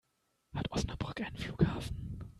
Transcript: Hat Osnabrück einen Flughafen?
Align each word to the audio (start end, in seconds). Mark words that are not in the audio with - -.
Hat 0.55 0.71
Osnabrück 0.71 1.21
einen 1.21 1.37
Flughafen? 1.37 2.23